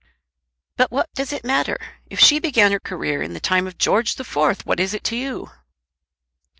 "But 0.77 0.89
what 0.91 1.13
does 1.13 1.31
it 1.31 1.43
matter? 1.45 1.77
If 2.09 2.19
she 2.19 2.39
began 2.39 2.71
her 2.71 2.79
career 2.79 3.21
in 3.21 3.33
the 3.35 3.39
time 3.39 3.67
of 3.67 3.77
George 3.77 4.15
the 4.15 4.23
Fourth, 4.23 4.65
what 4.65 4.79
is 4.79 4.95
it 4.95 5.03
to 5.03 5.15
you?" 5.15 5.51